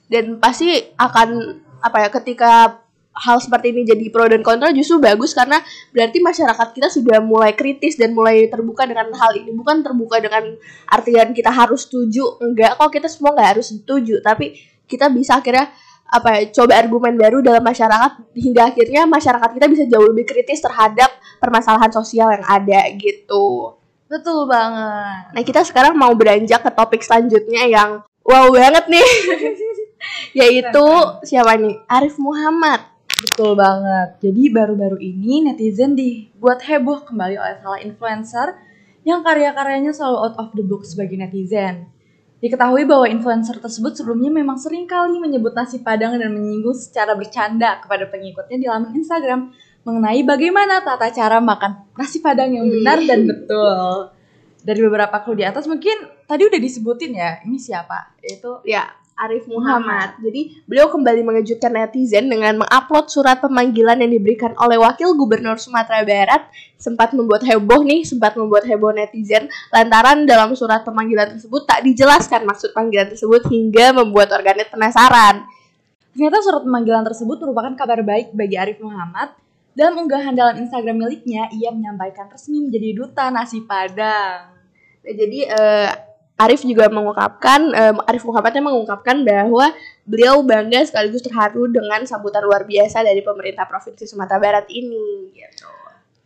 Dan 0.08 0.40
pasti 0.40 0.96
akan 0.96 1.60
apa 1.82 1.98
ya 2.06 2.10
ketika 2.10 2.82
hal 3.18 3.42
seperti 3.42 3.74
ini 3.74 3.82
jadi 3.82 4.06
pro 4.14 4.30
dan 4.30 4.46
kontra 4.46 4.70
justru 4.70 5.02
bagus 5.02 5.34
karena 5.34 5.58
berarti 5.90 6.22
masyarakat 6.22 6.68
kita 6.78 6.88
sudah 6.94 7.18
mulai 7.18 7.58
kritis 7.58 7.98
dan 7.98 8.14
mulai 8.14 8.46
terbuka 8.46 8.86
dengan 8.86 9.10
hal 9.10 9.34
ini 9.34 9.50
bukan 9.58 9.82
terbuka 9.82 10.22
dengan 10.22 10.54
artian 10.86 11.34
kita 11.34 11.50
harus 11.50 11.90
setuju 11.90 12.38
enggak 12.46 12.78
kok 12.78 12.94
kita 12.94 13.10
semua 13.10 13.34
nggak 13.34 13.50
harus 13.58 13.74
setuju 13.74 14.22
tapi 14.22 14.62
kita 14.86 15.10
bisa 15.10 15.42
akhirnya 15.42 15.74
apa 16.08 16.40
ya 16.40 16.42
coba 16.56 16.80
argumen 16.80 17.20
baru 17.20 17.44
dalam 17.44 17.60
masyarakat 17.60 18.32
hingga 18.32 18.72
akhirnya 18.72 19.04
masyarakat 19.04 19.50
kita 19.52 19.68
bisa 19.68 19.84
jauh 19.92 20.08
lebih 20.08 20.24
kritis 20.24 20.64
terhadap 20.64 21.12
permasalahan 21.44 21.92
sosial 21.92 22.32
yang 22.32 22.46
ada 22.48 22.88
gitu. 22.96 23.76
Betul 24.08 24.48
banget. 24.48 25.36
Nah 25.36 25.44
kita 25.44 25.68
sekarang 25.68 26.00
mau 26.00 26.16
beranjak 26.16 26.64
ke 26.64 26.72
topik 26.72 27.04
selanjutnya 27.04 27.68
yang 27.68 27.90
wow 28.24 28.48
banget 28.56 28.88
nih 28.88 29.08
yaitu 30.40 30.88
siapa 31.24 31.58
nih 31.58 31.82
Arif 31.88 32.16
Muhammad. 32.22 32.98
Betul 33.18 33.58
banget. 33.58 34.22
Jadi 34.22 34.44
baru-baru 34.54 35.02
ini 35.02 35.50
netizen 35.50 35.98
dibuat 35.98 36.62
heboh 36.62 37.02
kembali 37.02 37.36
oleh 37.38 37.58
salah 37.58 37.82
influencer 37.82 38.54
yang 39.02 39.26
karya-karyanya 39.26 39.90
selalu 39.90 40.18
out 40.30 40.36
of 40.38 40.50
the 40.54 40.62
box 40.62 40.94
bagi 40.94 41.18
netizen. 41.18 41.90
Diketahui 42.38 42.86
bahwa 42.86 43.10
influencer 43.10 43.58
tersebut 43.58 43.98
sebelumnya 43.98 44.30
memang 44.30 44.62
sering 44.62 44.86
kali 44.86 45.18
menyebut 45.18 45.58
nasi 45.58 45.82
padang 45.82 46.22
dan 46.22 46.30
menyinggung 46.30 46.78
secara 46.78 47.18
bercanda 47.18 47.82
kepada 47.82 48.06
pengikutnya 48.06 48.58
di 48.62 48.68
laman 48.70 48.94
Instagram 48.94 49.50
mengenai 49.82 50.22
bagaimana 50.22 50.86
tata 50.86 51.10
cara 51.10 51.42
makan 51.42 51.90
nasi 51.98 52.22
padang 52.22 52.54
yang 52.54 52.70
benar 52.70 53.02
dan 53.02 53.26
betul. 53.34 54.14
Dari 54.62 54.80
beberapa 54.84 55.18
clue 55.26 55.42
di 55.42 55.46
atas 55.48 55.66
mungkin 55.66 56.28
tadi 56.30 56.46
udah 56.46 56.60
disebutin 56.62 57.18
ya, 57.18 57.42
ini 57.48 57.58
siapa? 57.58 58.20
Itu 58.22 58.62
Ya 58.68 58.86
Arif 59.18 59.50
Muhammad. 59.50 60.22
Jadi 60.22 60.62
beliau 60.70 60.94
kembali 60.94 61.26
mengejutkan 61.26 61.74
netizen 61.74 62.30
dengan 62.30 62.62
mengupload 62.62 63.10
surat 63.10 63.42
pemanggilan 63.42 63.98
yang 63.98 64.14
diberikan 64.14 64.54
oleh 64.62 64.78
Wakil 64.78 65.18
Gubernur 65.18 65.58
Sumatera 65.58 66.06
Barat 66.06 66.46
sempat 66.78 67.18
membuat 67.18 67.42
heboh 67.42 67.82
nih, 67.82 68.06
sempat 68.06 68.38
membuat 68.38 68.70
heboh 68.70 68.94
netizen 68.94 69.50
lantaran 69.74 70.30
dalam 70.30 70.54
surat 70.54 70.86
pemanggilan 70.86 71.34
tersebut 71.34 71.66
tak 71.66 71.82
dijelaskan 71.82 72.46
maksud 72.46 72.78
panggilan 72.78 73.10
tersebut 73.10 73.50
hingga 73.50 73.98
membuat 73.98 74.30
warganet 74.38 74.70
penasaran. 74.70 75.50
Ternyata 76.14 76.38
surat 76.46 76.62
pemanggilan 76.62 77.02
tersebut 77.02 77.42
merupakan 77.42 77.74
kabar 77.74 78.06
baik 78.06 78.38
bagi 78.38 78.54
Arif 78.54 78.78
Muhammad. 78.86 79.34
Dalam 79.78 79.98
unggahan 80.02 80.34
dalam 80.34 80.58
Instagram 80.58 80.98
miliknya, 80.98 81.50
ia 81.54 81.70
menyampaikan 81.70 82.30
resmi 82.34 82.66
menjadi 82.66 82.98
duta 82.98 83.30
nasi 83.30 83.62
Padang. 83.62 84.58
Nah, 85.06 85.14
jadi 85.14 85.40
uh, 85.54 85.90
Arif 86.38 86.62
juga 86.62 86.86
mengungkapkan, 86.94 87.60
um, 87.74 87.98
Arif 88.06 88.22
Muhammadnya 88.22 88.62
mengungkapkan 88.62 89.26
bahwa 89.26 89.74
beliau 90.06 90.46
bangga 90.46 90.86
sekaligus 90.86 91.26
terharu 91.26 91.66
dengan 91.66 92.06
sambutan 92.06 92.46
luar 92.46 92.62
biasa 92.62 93.02
dari 93.02 93.26
pemerintah 93.26 93.66
Provinsi 93.66 94.06
Sumatera 94.06 94.38
Barat 94.38 94.66
ini. 94.70 95.34
Gitu. 95.34 95.66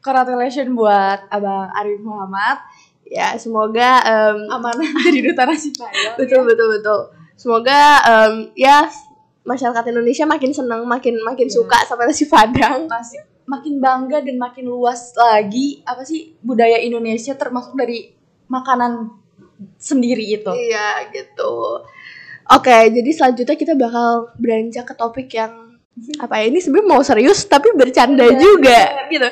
Congratulations 0.04 0.68
buat 0.76 1.32
Abang 1.32 1.72
Arif 1.72 2.04
Muhammad. 2.04 2.60
Ya, 3.08 3.40
semoga 3.40 4.04
um, 4.04 4.52
amanah 4.52 4.92
jadi 5.08 5.32
duta 5.32 5.48
padang. 5.48 6.16
betul, 6.20 6.44
ya. 6.44 6.48
betul, 6.48 6.68
betul. 6.76 7.00
Semoga 7.40 7.80
um, 8.04 8.34
ya 8.52 8.92
masyarakat 9.48 9.84
Indonesia 9.96 10.28
makin 10.28 10.52
senang, 10.52 10.84
makin 10.84 11.24
makin 11.24 11.48
ya. 11.48 11.56
suka 11.56 11.88
sama 11.88 12.04
nasi 12.04 12.28
padang. 12.28 12.92
Masih 12.92 13.24
makin 13.48 13.80
bangga 13.80 14.24
dan 14.24 14.36
makin 14.40 14.68
luas 14.68 15.16
lagi 15.16 15.84
apa 15.84 16.04
sih 16.08 16.36
budaya 16.40 16.80
Indonesia 16.80 17.36
termasuk 17.36 17.76
dari 17.76 18.16
makanan 18.48 19.21
sendiri 19.78 20.26
itu. 20.26 20.52
Iya 20.52 21.12
gitu. 21.14 21.86
Oke, 22.52 22.78
jadi 22.92 23.10
selanjutnya 23.16 23.56
kita 23.56 23.74
bakal 23.80 24.36
beranjak 24.36 24.84
ke 24.84 24.94
topik 24.98 25.30
yang 25.32 25.80
apa 26.20 26.42
ya? 26.42 26.46
Ini 26.52 26.60
sebenarnya 26.60 26.90
mau 26.90 27.02
serius 27.04 27.46
tapi 27.48 27.72
bercanda 27.78 28.28
ya, 28.28 28.36
juga 28.36 28.76
ya, 28.76 29.08
gitu. 29.08 29.28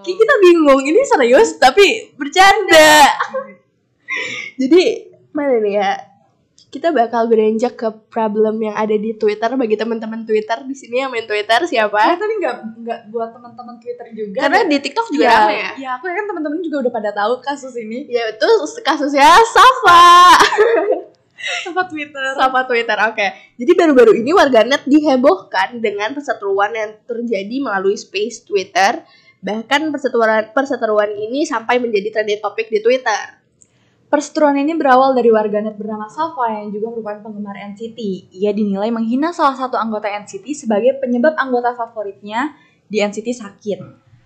Kita 0.00 0.34
bingung 0.42 0.80
ini 0.84 1.00
serius 1.02 1.56
tapi 1.58 2.14
bercanda. 2.14 3.10
jadi 4.60 4.82
mana 5.34 5.58
nih 5.62 5.74
ya? 5.78 6.09
Kita 6.70 6.94
bakal 6.94 7.26
beranjak 7.26 7.74
ke 7.74 7.90
problem 8.14 8.62
yang 8.62 8.78
ada 8.78 8.94
di 8.94 9.18
Twitter 9.18 9.50
bagi 9.58 9.74
teman-teman 9.74 10.22
Twitter 10.22 10.62
di 10.62 10.74
sini 10.78 11.02
yang 11.02 11.10
main 11.10 11.26
Twitter 11.26 11.66
siapa? 11.66 11.98
Ya, 11.98 12.14
tapi 12.14 12.38
nggak 12.38 12.56
nggak 12.78 13.00
buat 13.10 13.34
teman-teman 13.34 13.82
Twitter 13.82 14.06
juga. 14.14 14.46
Karena 14.46 14.62
di 14.70 14.78
TikTok 14.78 15.06
juga 15.10 15.26
ya, 15.26 15.34
ada 15.34 15.50
ya. 15.50 15.70
Ya, 15.74 15.90
aku 15.98 16.06
kan 16.06 16.26
teman-teman 16.30 16.62
juga 16.62 16.86
udah 16.86 16.92
pada 16.94 17.10
tahu 17.10 17.42
kasus 17.42 17.74
ini. 17.74 18.06
Ya, 18.06 18.30
itu 18.30 18.46
kasusnya 18.86 19.34
Safa. 19.50 20.06
Safa 21.66 21.82
Twitter. 21.88 22.22
Safa 22.36 22.60
Twitter, 22.68 22.98
oke. 23.02 23.16
Okay. 23.16 23.30
Jadi 23.58 23.72
baru-baru 23.74 24.12
ini 24.20 24.30
warganet 24.30 24.86
dihebohkan 24.86 25.80
dengan 25.80 26.12
perseteruan 26.12 26.70
yang 26.76 26.90
terjadi 27.02 27.56
melalui 27.64 27.96
space 27.96 28.44
Twitter. 28.44 29.02
Bahkan 29.40 29.88
perseteruan 29.88 30.52
perseteruan 30.52 31.10
ini 31.16 31.48
sampai 31.48 31.80
menjadi 31.80 32.20
trending 32.20 32.44
topik 32.44 32.68
di 32.68 32.84
Twitter. 32.84 33.39
Perseteruan 34.10 34.58
ini 34.58 34.74
berawal 34.74 35.14
dari 35.14 35.30
warganet 35.30 35.78
bernama 35.78 36.10
Safa 36.10 36.50
yang 36.50 36.74
juga 36.74 36.90
merupakan 36.90 37.30
penggemar 37.30 37.54
NCT. 37.54 38.26
Ia 38.42 38.50
dinilai 38.50 38.90
menghina 38.90 39.30
salah 39.30 39.54
satu 39.54 39.78
anggota 39.78 40.10
NCT 40.10 40.66
sebagai 40.66 40.98
penyebab 40.98 41.38
anggota 41.38 41.78
favoritnya 41.78 42.58
di 42.90 42.98
NCT 42.98 43.30
sakit. 43.38 43.78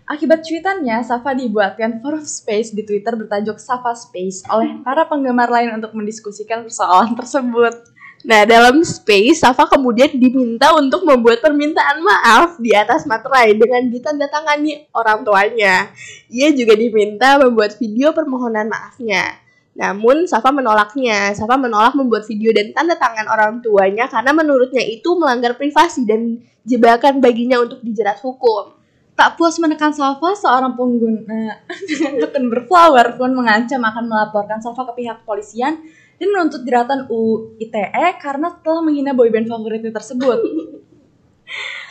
Akibat 0.09 0.41
cuitannya, 0.41 1.05
Safa 1.05 1.37
dibuatkan 1.37 2.01
forum 2.01 2.25
space 2.25 2.73
di 2.73 2.89
Twitter 2.89 3.13
bertajuk 3.13 3.61
Safa 3.61 3.93
Space 3.93 4.49
oleh 4.49 4.81
para 4.81 5.05
penggemar 5.05 5.53
lain 5.53 5.77
untuk 5.77 5.93
mendiskusikan 5.93 6.65
persoalan 6.65 7.13
tersebut. 7.13 7.93
Nah, 8.25 8.49
dalam 8.49 8.81
space, 8.81 9.45
Safa 9.45 9.69
kemudian 9.69 10.17
diminta 10.17 10.73
untuk 10.73 11.05
membuat 11.05 11.45
permintaan 11.45 12.01
maaf 12.01 12.57
di 12.57 12.73
atas 12.73 13.05
materai 13.05 13.53
dengan 13.53 13.85
ditandatangani 13.93 14.89
orang 14.97 15.29
tuanya. 15.29 15.93
Ia 16.33 16.57
juga 16.57 16.73
diminta 16.73 17.37
membuat 17.37 17.77
video 17.77 18.17
permohonan 18.17 18.73
maafnya. 18.73 19.44
Namun 19.75 20.31
Safa 20.31 20.55
menolaknya. 20.55 21.35
Safa 21.35 21.59
menolak 21.59 21.99
membuat 21.99 22.25
video 22.31 22.55
dan 22.55 22.71
tanda 22.71 22.95
tangan 22.95 23.27
orang 23.27 23.59
tuanya 23.59 24.07
karena 24.07 24.31
menurutnya 24.31 24.83
itu 24.83 25.19
melanggar 25.19 25.59
privasi 25.59 26.07
dan 26.07 26.39
jebakan 26.63 27.19
baginya 27.19 27.61
untuk 27.61 27.83
dijerat 27.83 28.23
hukum. 28.23 28.79
Tak 29.15 29.39
puas 29.39 29.59
menekan 29.63 29.95
Safa, 29.95 30.35
seorang 30.35 30.75
pengguna 30.75 31.63
dengan 31.91 32.27
akun 32.27 32.51
berflower 32.51 33.15
pun 33.15 33.31
mengancam 33.35 33.83
akan 33.83 34.05
melaporkan 34.11 34.59
Safa 34.59 34.91
ke 34.91 35.03
pihak 35.03 35.23
kepolisian 35.23 35.79
dan 36.19 36.29
menuntut 36.31 36.63
jeratan 36.67 37.07
UITE 37.11 38.19
karena 38.19 38.55
telah 38.63 38.83
menghina 38.83 39.15
boyband 39.15 39.47
favoritnya 39.47 39.95
tersebut. 39.95 40.39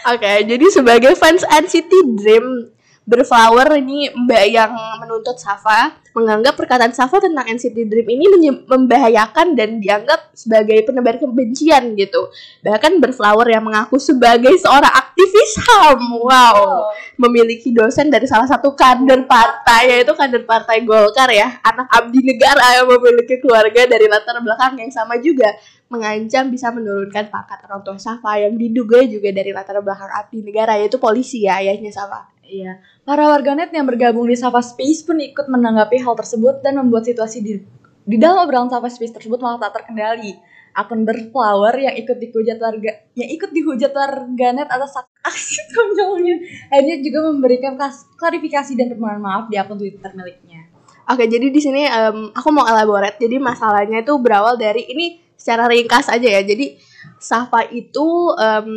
Oke, 0.03 0.19
okay, 0.19 0.43
jadi 0.43 0.67
sebagai 0.67 1.15
fans 1.15 1.47
NCT 1.47 2.19
Dream, 2.19 2.67
Berflower 3.03 3.67
ini 3.83 4.11
mbak 4.15 4.43
yang 4.47 4.71
menuntut 4.99 5.35
Safa 5.35 6.02
menganggap 6.13 6.53
perkataan 6.53 6.93
Safa 6.93 7.17
tentang 7.17 7.43
NCT 7.49 7.89
Dream 7.89 8.07
ini 8.07 8.49
membahayakan 8.69 9.57
dan 9.57 9.81
dianggap 9.81 10.29
sebagai 10.37 10.85
penebar 10.85 11.17
kebencian 11.17 11.97
gitu. 11.97 12.29
Bahkan 12.61 13.01
Berflower 13.01 13.49
yang 13.49 13.65
mengaku 13.65 13.97
sebagai 13.97 14.53
seorang 14.61 14.93
aktivis 14.93 15.57
HAM, 15.65 16.01
wow, 16.21 16.93
memiliki 17.17 17.73
dosen 17.73 18.13
dari 18.13 18.29
salah 18.29 18.45
satu 18.45 18.77
kader 18.77 19.25
partai 19.25 19.97
yaitu 19.99 20.13
kader 20.13 20.45
partai 20.45 20.85
Golkar 20.85 21.33
ya, 21.33 21.57
anak 21.65 21.89
abdi 21.89 22.21
negara 22.21 22.81
yang 22.81 22.87
memiliki 22.87 23.41
keluarga 23.41 23.89
dari 23.89 24.05
latar 24.05 24.37
belakang 24.37 24.77
yang 24.77 24.93
sama 24.93 25.17
juga 25.17 25.49
mengancam 25.89 26.49
bisa 26.49 26.73
menurunkan 26.73 27.29
pangkat 27.29 27.59
orang 27.69 27.81
tua 27.85 27.97
Safa 28.01 28.41
yang 28.41 28.57
diduga 28.57 29.05
juga 29.05 29.29
dari 29.29 29.53
latar 29.53 29.77
belakang 29.81 30.09
abdi 30.09 30.41
negara 30.41 30.77
yaitu 30.77 30.97
polisi 31.01 31.45
ya 31.45 31.61
ayahnya 31.61 31.89
Safa. 31.89 32.33
Iya. 32.43 32.83
Para 33.07 33.31
warganet 33.31 33.71
yang 33.71 33.87
bergabung 33.87 34.27
di 34.27 34.35
Safa 34.35 34.59
Space 34.59 35.03
pun 35.07 35.17
ikut 35.19 35.47
menanggapi 35.47 35.97
hal 36.03 36.13
tersebut 36.13 36.59
dan 36.59 36.79
membuat 36.79 37.07
situasi 37.07 37.39
di 37.39 37.53
di 38.03 38.19
dalam 38.19 38.43
obrolan 38.43 38.67
Safa 38.67 38.91
Space 38.91 39.15
tersebut 39.15 39.39
malah 39.39 39.63
tak 39.63 39.83
terkendali. 39.83 40.35
Akun 40.73 41.05
berflower 41.05 41.77
yang 41.77 41.93
ikut 41.93 42.17
dihujat 42.17 42.57
warga 42.57 42.91
yang 43.13 43.29
ikut 43.29 43.53
dihujat 43.53 43.93
warganet 43.93 44.67
atas 44.67 44.97
aksi 45.29 45.61
konyolnya 45.69 46.35
akhirnya 46.73 46.97
juga 46.99 47.19
memberikan 47.29 47.77
klarifikasi 48.17 48.73
dan 48.73 48.89
permohonan 48.91 49.21
maaf 49.21 49.45
di 49.47 49.55
akun 49.55 49.77
Twitter 49.79 50.11
miliknya. 50.17 50.67
Oke, 51.03 51.27
jadi 51.27 51.51
di 51.51 51.59
sini 51.59 51.83
um, 51.87 52.31
aku 52.31 52.49
mau 52.49 52.63
elaborate. 52.63 53.19
Jadi 53.19 53.35
masalahnya 53.35 54.01
itu 54.01 54.15
berawal 54.17 54.55
dari 54.55 54.87
ini 54.87 55.19
secara 55.35 55.67
ringkas 55.67 56.07
aja 56.07 56.39
ya. 56.39 56.41
Jadi 56.41 56.79
Safa 57.19 57.67
itu 57.67 58.31
um, 58.31 58.71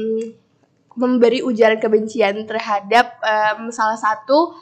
memberi 0.96 1.44
ujaran 1.44 1.76
kebencian 1.76 2.48
terhadap 2.48 3.20
um, 3.20 3.68
salah 3.68 4.00
satu 4.00 4.56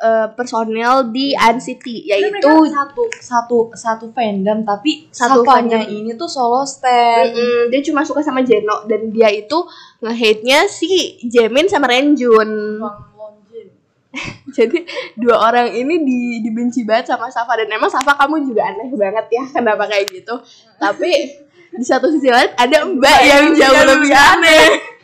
uh, 0.00 0.28
personel 0.34 1.12
di 1.12 1.36
NCT 1.36 2.08
yaitu 2.08 2.52
satu 2.72 3.02
satu 3.20 3.58
satu 3.76 4.06
fandom 4.16 4.64
tapi 4.64 5.10
satu 5.12 5.44
fandom 5.44 5.84
ini 5.86 6.16
tuh 6.16 6.30
solo 6.30 6.64
stand. 6.64 7.36
Mm 7.36 7.42
-mm, 7.42 7.62
dia 7.68 7.80
cuma 7.84 8.02
suka 8.02 8.24
sama 8.24 8.40
Jeno 8.46 8.88
dan 8.88 9.12
dia 9.12 9.28
itu 9.28 9.66
nge-hate-nya 10.00 10.66
si 10.66 11.20
Jamin 11.28 11.68
sama 11.68 11.90
Renjun. 11.92 12.80
Jadi 14.56 14.82
dua 15.14 15.38
orang 15.38 15.70
ini 15.70 16.02
di, 16.02 16.18
dibenci 16.42 16.82
banget 16.82 17.14
sama 17.14 17.30
Safa 17.30 17.54
dan 17.62 17.70
emang 17.70 17.86
Safa 17.86 18.18
kamu 18.18 18.42
juga 18.42 18.66
aneh 18.66 18.90
banget 18.90 19.26
ya 19.30 19.44
kenapa 19.46 19.86
kayak 19.86 20.10
gitu. 20.10 20.34
Tapi 20.82 21.10
di 21.70 21.84
satu 21.86 22.10
sisi 22.10 22.26
lain 22.26 22.50
ada 22.58 22.82
Mbak 22.82 23.18
yang 23.22 23.44
jauh 23.54 23.84
lebih 23.94 24.10
aneh 24.10 24.66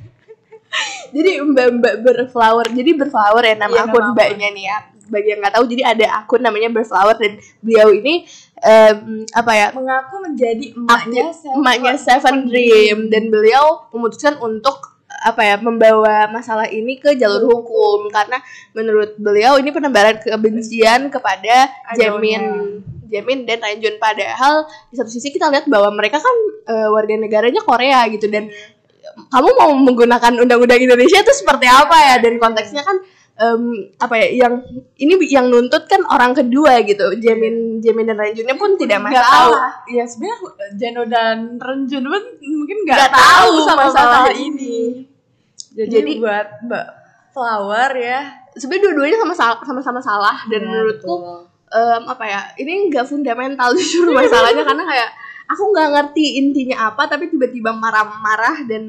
jadi 1.14 1.30
mbak 1.42 1.68
mbak 1.80 1.94
berflower 2.04 2.66
jadi 2.72 2.90
berflower 2.98 3.42
ya 3.44 3.54
nama 3.54 3.74
ya, 3.74 3.82
akun 3.86 4.02
nama 4.02 4.12
mbaknya 4.12 4.48
nih 4.52 4.66
ya. 4.66 4.78
Bagi 5.06 5.28
yang 5.30 5.38
nggak 5.38 5.54
tahu 5.54 5.64
jadi 5.70 5.82
ada 5.86 6.06
akun 6.18 6.42
namanya 6.42 6.66
berflower 6.74 7.14
dan 7.14 7.38
beliau 7.62 7.94
ini 7.94 8.26
um, 8.58 9.22
apa 9.30 9.52
ya? 9.54 9.66
Mengaku 9.70 10.18
menjadi 10.18 10.74
emaknya 10.74 11.30
seven, 11.30 11.54
emaknya 11.62 11.94
Seven 11.94 12.36
Dream. 12.50 12.98
Dan 13.06 13.30
beliau 13.30 13.86
memutuskan 13.94 14.34
untuk 14.42 14.98
apa 15.06 15.46
ya 15.46 15.56
membawa 15.62 16.26
masalah 16.26 16.66
ini 16.66 16.98
ke 16.98 17.14
jalur 17.14 17.46
hukum. 17.46 18.10
Karena 18.10 18.42
menurut 18.74 19.14
beliau 19.14 19.62
ini 19.62 19.70
penebaran 19.70 20.18
kebencian 20.18 21.06
kepada 21.06 21.70
Jamin. 21.94 22.82
Jamin 23.06 23.46
dan 23.46 23.62
Ranjun 23.62 24.02
padahal 24.02 24.66
di 24.90 24.98
satu 24.98 25.06
sisi 25.06 25.30
kita 25.30 25.46
lihat 25.46 25.70
bahwa 25.70 25.94
mereka 25.94 26.18
kan 26.18 26.36
uh, 26.66 26.90
warga 26.90 27.14
negaranya 27.14 27.62
Korea 27.62 28.02
gitu. 28.10 28.26
Dan 28.26 28.50
iya 28.50 28.75
kamu 29.16 29.48
mau 29.56 29.72
menggunakan 29.72 30.32
undang-undang 30.36 30.80
Indonesia 30.80 31.18
itu 31.24 31.32
seperti 31.32 31.66
apa 31.66 31.96
ya? 31.96 32.14
Dan 32.20 32.36
konteksnya 32.36 32.84
kan 32.84 32.96
um, 33.40 33.92
apa 34.00 34.14
ya 34.20 34.46
yang 34.46 34.54
ini 35.00 35.14
yang 35.28 35.48
nuntut 35.48 35.88
kan 35.88 36.04
orang 36.08 36.36
kedua 36.36 36.84
gitu. 36.84 37.16
Jamin 37.20 37.80
Jamin 37.80 38.04
dan 38.08 38.18
Renjunnya 38.20 38.56
pun 38.56 38.76
tidak 38.76 39.00
masalah. 39.04 39.84
ya 39.88 40.04
sebenarnya 40.04 40.36
Jeno 40.76 41.02
dan 41.08 41.56
Renjun 41.60 42.04
pun 42.04 42.22
mungkin 42.40 42.76
nggak 42.84 43.12
tahu, 43.12 43.16
tahu 43.16 43.54
sama 43.64 43.82
masalah 43.88 44.32
ini. 44.36 45.08
Jadi, 45.76 45.92
jadi 45.92 46.10
buat 46.20 46.48
Mbak 46.64 46.86
Flower 47.36 47.90
ya. 47.96 48.20
sebenarnya 48.56 48.88
dua-duanya 48.88 49.18
sama 49.20 49.34
sama-sama 49.60 50.00
salah. 50.00 50.36
Dan 50.48 50.64
ya, 50.64 50.68
menurutku 50.72 51.44
um, 51.68 52.02
apa 52.08 52.24
ya 52.24 52.40
ini 52.56 52.88
nggak 52.88 53.04
fundamental 53.04 53.72
justru 53.76 54.12
masalahnya. 54.12 54.64
Karena 54.64 54.84
kayak 54.88 55.10
aku 55.46 55.62
nggak 55.72 55.90
ngerti 55.94 56.42
intinya 56.42 56.92
apa 56.92 57.06
tapi 57.06 57.30
tiba-tiba 57.30 57.70
marah-marah 57.72 58.66
dan 58.66 58.84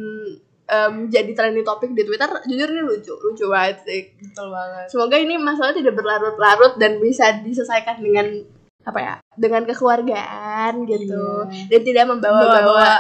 em, 0.67 0.93
jadi 1.07 1.31
trending 1.31 1.63
topik 1.63 1.95
di 1.95 2.03
Twitter 2.03 2.27
jujur 2.45 2.67
ini 2.67 2.81
lucu 2.83 3.13
lucu 3.15 3.45
banget 3.47 3.77
sih. 3.87 4.01
Betul 4.19 4.51
banget. 4.51 4.85
Semoga 4.91 5.15
ini 5.17 5.35
masalah 5.39 5.73
tidak 5.73 5.95
berlarut-larut 5.95 6.75
dan 6.75 6.99
bisa 6.99 7.39
diselesaikan 7.41 8.03
dengan 8.03 8.27
apa 8.87 8.99
ya 9.03 9.13
dengan 9.35 9.67
kekeluargaan 9.67 10.87
gitu. 10.87 11.23
Iya. 11.51 11.67
dan 11.67 11.81
tidak 11.83 12.05
membawa-bawa 12.07 12.63
Bawa 12.63 12.91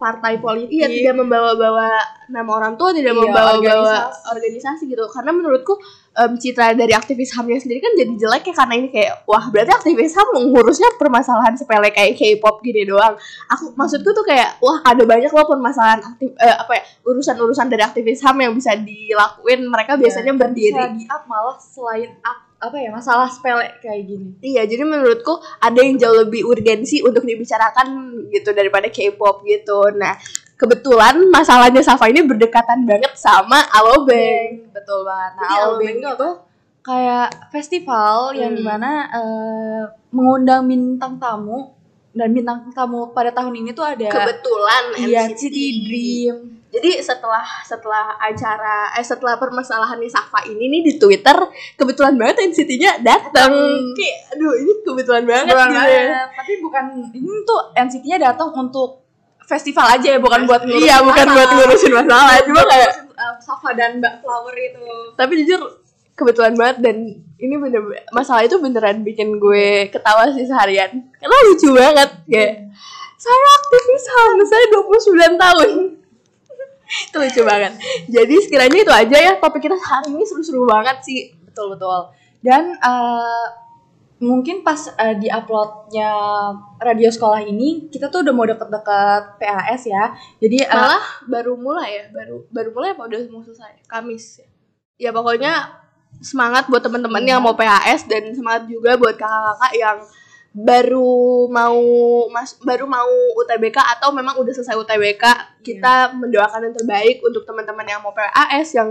partai 0.00 0.40
politik. 0.40 0.72
Iya 0.72 0.88
tidak 0.88 1.20
membawa-bawa 1.20 1.92
nama 2.26 2.50
orang 2.50 2.74
tua 2.74 2.88
tidak 2.90 3.12
Iya, 3.12 3.20
membawa-bawa 3.20 3.60
organisasi. 3.60 4.32
organisasi 4.32 4.82
gitu. 4.88 5.04
Karena 5.06 5.30
menurutku 5.30 5.76
em, 6.12 6.32
citra 6.34 6.72
dari 6.72 6.90
aktivis 6.90 7.30
HAM-nya 7.30 7.60
sendiri 7.60 7.78
kan 7.78 7.92
jadi 7.94 8.12
jelek 8.16 8.48
ya 8.48 8.54
karena 8.56 8.74
ini 8.74 8.88
kayak 8.88 9.22
wah 9.24 9.44
berarti 9.46 9.70
aktivis 9.70 10.16
HAM 10.16 10.28
mengurusnya 10.32 10.88
permasalahan 10.96 11.52
sepele 11.54 11.92
kayak 11.92 12.16
K-pop 12.16 12.58
gini 12.60 12.82
doang. 12.82 13.12
Aku 13.46 13.76
maksudku 13.76 14.10
tuh 14.10 14.24
kayak 14.24 14.56
wah 14.58 14.80
ada 14.80 15.04
banyak 15.04 15.28
loh 15.28 15.44
permasalahan 15.44 16.00
aktif 16.00 16.32
eh, 16.34 16.56
apa 16.56 16.72
ya 16.74 16.82
urusan-urusan 17.04 17.68
dari 17.68 17.84
aktivis 17.84 18.24
HAM 18.24 18.40
yang 18.40 18.52
bisa 18.56 18.72
dilakuin. 18.74 19.68
Mereka 19.68 19.94
biasanya 19.94 20.32
Dan 20.34 20.40
berdiri. 20.50 20.82
di 20.96 21.04
up 21.06 21.28
malah 21.28 21.60
selain 21.60 22.16
up, 22.24 22.49
apa 22.60 22.76
ya 22.76 22.92
masalah 22.92 23.24
sepele 23.26 23.64
kayak 23.80 24.04
gini 24.04 24.28
Iya, 24.38 24.64
jadi 24.64 24.84
menurutku 24.84 25.32
ada 25.58 25.80
yang 25.80 25.96
jauh 25.96 26.12
lebih 26.14 26.44
urgensi 26.44 27.00
untuk 27.00 27.24
dibicarakan 27.24 27.88
gitu 28.28 28.52
daripada 28.52 28.86
K-pop 28.86 29.40
gitu. 29.42 29.80
Nah, 29.96 30.12
kebetulan 30.54 31.24
masalahnya 31.26 31.80
Safa 31.80 32.04
ini 32.06 32.20
berdekatan 32.20 32.84
banget 32.84 33.16
sama 33.16 33.64
Alobank. 33.70 34.68
betul 34.70 35.02
banget 35.02 35.32
nah 35.34 35.48
Alobank 35.56 35.98
itu 36.04 36.28
kayak 36.80 37.28
festival 37.48 38.32
yang 38.32 38.52
Hmm. 38.52 38.58
di 38.58 38.64
mana 38.64 38.90
eh, 39.10 39.82
mengundang 40.10 40.68
bintang 40.68 41.16
tamu 41.16 41.72
dan 42.10 42.28
bintang 42.30 42.66
tamu 42.70 43.10
pada 43.10 43.30
tahun 43.30 43.54
ini 43.56 43.70
tuh 43.70 43.86
ada 43.86 44.02
Kebetulan 44.04 44.82
iya, 44.98 45.24
NCT. 45.24 45.46
NCT 45.46 45.56
Dream 45.84 46.36
Jadi 46.70 46.90
setelah 46.98 47.42
setelah 47.60 48.14
acara 48.16 48.94
eh 48.94 49.02
setelah 49.02 49.34
permasalahannya 49.34 50.06
Safa 50.06 50.46
ini 50.46 50.70
nih 50.70 50.82
di 50.84 50.92
Twitter, 50.96 51.34
kebetulan 51.74 52.14
banget 52.14 52.46
NCT-nya 52.46 53.02
datang. 53.02 53.50
Kayak 53.90 54.16
aduh, 54.30 54.54
ini 54.54 54.72
kebetulan 54.80 55.26
banget 55.26 55.50
Kebetulan 55.50 55.66
gitu. 55.66 55.82
banget. 55.82 56.28
tapi 56.30 56.52
bukan 56.62 56.84
ini 57.10 57.30
tuh 57.42 57.60
NCT-nya 57.74 58.18
datang 58.22 58.54
untuk 58.54 59.02
festival 59.42 59.82
aja 59.88 60.14
ya 60.14 60.18
bukan 60.18 60.46
buat 60.46 60.62
ngurusin 60.62 60.86
Iya, 60.86 60.96
bukan 61.02 61.26
masalah. 61.26 61.34
buat 61.34 61.50
ngurusin 61.52 61.92
masalah, 61.92 62.34
cuma 62.38 62.54
Buat 62.54 62.68
kayak 62.70 62.90
eh, 63.10 63.34
Safa 63.42 63.70
dan 63.74 63.90
Mbak 63.98 64.14
Flower 64.22 64.54
itu 64.54 64.86
tapi 65.18 65.32
jujur 65.42 65.60
kebetulan 66.20 66.52
banget 66.52 66.84
dan 66.84 66.96
ini 67.40 67.54
bener 67.56 67.80
masalah 68.12 68.44
itu 68.44 68.60
beneran 68.60 69.00
bikin 69.00 69.40
gue 69.40 69.88
ketawa 69.88 70.28
sih 70.36 70.44
seharian. 70.44 71.08
Karena 71.16 71.36
lucu 71.48 71.68
banget 71.72 72.10
kayak 72.28 72.68
saya 73.16 73.48
aktivis 73.60 74.04
HAM 74.08 74.38
saya 74.44 74.64
29 74.76 75.40
tahun. 75.40 75.70
Itu 77.08 77.16
lucu 77.16 77.42
banget. 77.46 77.72
Jadi 78.10 78.34
sekiranya 78.42 78.78
itu 78.82 78.92
aja 78.92 79.16
ya 79.16 79.32
topik 79.38 79.62
kita 79.62 79.78
hari 79.78 80.10
ini 80.10 80.24
seru-seru 80.26 80.66
banget 80.66 81.04
sih. 81.06 81.30
Betul 81.46 81.78
betul. 81.78 82.10
Dan 82.42 82.74
eh, 82.74 83.46
mungkin 84.20 84.66
pas 84.66 84.90
eh, 84.98 85.14
di 85.16 85.30
uploadnya 85.30 86.10
radio 86.82 87.08
sekolah 87.08 87.46
ini 87.46 87.88
kita 87.88 88.10
tuh 88.10 88.26
udah 88.26 88.34
mau 88.34 88.48
deket-deket 88.48 89.22
PAS 89.38 89.82
ya. 89.86 90.16
Jadi 90.42 90.66
eh, 90.66 90.68
malah 90.68 91.04
baru 91.30 91.54
mulai 91.54 91.88
ya? 91.94 92.04
baru 92.10 92.48
baru 92.50 92.68
mulai 92.74 92.90
apa 92.98 93.02
udah 93.06 93.20
mau 93.30 93.44
selesai? 93.46 93.86
Kamis 93.86 94.42
ya? 94.42 94.48
Ya 95.00 95.10
pokoknya 95.14 95.80
semangat 96.18 96.66
buat 96.66 96.82
teman-teman 96.82 97.22
yang 97.22 97.40
mau 97.40 97.54
PHS 97.54 98.10
dan 98.10 98.34
semangat 98.34 98.66
juga 98.66 98.98
buat 98.98 99.14
kakak-kakak 99.14 99.72
yang 99.78 99.98
baru 100.50 101.46
mau 101.46 101.78
mas 102.34 102.58
baru 102.58 102.82
mau 102.82 103.06
UTBK 103.38 103.78
atau 103.98 104.10
memang 104.10 104.34
udah 104.34 104.50
selesai 104.50 104.74
UTBK 104.82 105.24
kita 105.62 106.10
mendoakan 106.18 106.66
yang 106.66 106.74
terbaik 106.74 107.22
untuk 107.22 107.46
teman-teman 107.46 107.86
yang 107.86 108.02
mau 108.02 108.10
PAS 108.10 108.74
yang 108.74 108.90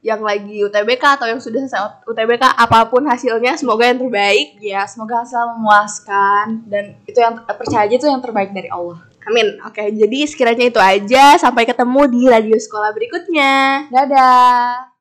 yang 0.00 0.20
lagi 0.24 0.64
UTBK 0.64 1.20
atau 1.20 1.28
yang 1.28 1.40
sudah 1.40 1.64
selesai 1.64 2.08
UTBK 2.08 2.44
apa 2.56 2.88
pun 2.88 3.04
hasilnya 3.04 3.56
semoga 3.56 3.88
yang 3.88 4.00
terbaik. 4.00 4.56
Ya 4.60 4.84
semoga 4.88 5.24
hasil 5.24 5.56
memuaskan 5.56 6.64
dan 6.68 6.96
itu 7.04 7.20
yang 7.20 7.40
percaya 7.44 7.84
aja 7.84 7.94
itu 7.96 8.08
yang 8.08 8.24
terbaik 8.24 8.52
dari 8.56 8.72
Allah. 8.72 9.00
Amin. 9.28 9.60
Oke 9.64 9.92
jadi 9.92 10.18
sekiranya 10.24 10.68
itu 10.68 10.80
aja 10.80 11.36
sampai 11.36 11.68
ketemu 11.68 12.00
di 12.08 12.22
radio 12.32 12.56
sekolah 12.56 12.92
berikutnya. 12.96 13.52
Dadah 13.92 14.93